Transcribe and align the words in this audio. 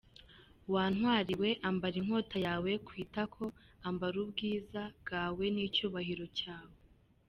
Wa 0.73 0.83
ntwari 0.93 1.33
we, 1.41 1.49
ambara 1.69 1.95
inkota 2.01 2.37
yawe 2.47 2.71
ku 2.85 2.91
itako, 3.03 3.45
Ambara 3.87 4.15
ubwiza 4.23 4.81
bwawe 5.01 5.45
n’icyubahiro 5.53 6.25
cyawe. 6.39 6.75